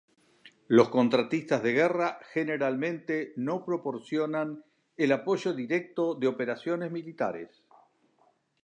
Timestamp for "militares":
6.91-7.61